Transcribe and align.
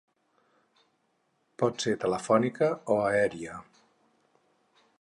Pot 1.63 1.85
ser 1.85 1.93
telefònica 2.05 2.71
o 2.95 2.99
aèria. 3.11 3.59